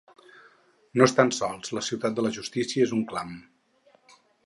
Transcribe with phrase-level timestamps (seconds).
[1.01, 3.41] No estan sols, la ciutat de la justícia és un clam.